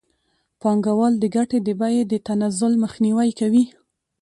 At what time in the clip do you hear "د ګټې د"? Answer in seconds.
1.19-1.69